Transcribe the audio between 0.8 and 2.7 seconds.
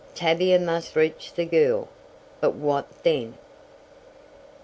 reach the girl; but